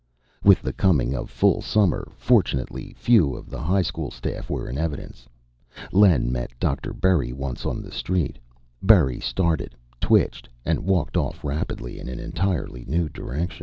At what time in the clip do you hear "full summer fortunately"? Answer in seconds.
1.29-2.95